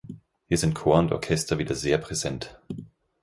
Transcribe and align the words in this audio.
Hier 0.47 0.57
sind 0.57 0.73
Chor 0.73 0.97
und 0.97 1.11
Orchester 1.11 1.59
wieder 1.59 1.75
sehr 1.75 1.99
präsent. 1.99 2.59